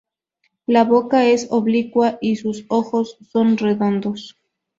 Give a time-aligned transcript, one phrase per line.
[0.65, 4.35] La boca es oblicua y sus ojos son redondos.